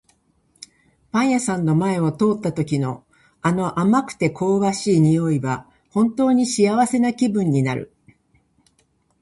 [1.11, 3.05] パン屋さんの前を通った時の、
[3.43, 7.93] あの甘くて香ばしい匂いは本当に幸せな気分になる。